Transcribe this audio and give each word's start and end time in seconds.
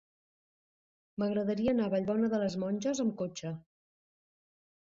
M'agradaria 1.23 1.75
anar 1.75 1.85
a 1.89 1.93
Vallbona 1.93 2.31
de 2.33 2.41
les 2.45 2.57
Monges 2.65 3.05
amb 3.07 3.17
cotxe. 3.23 3.55